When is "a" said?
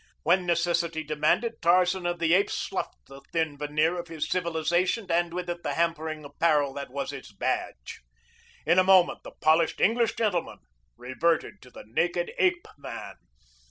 8.79-8.83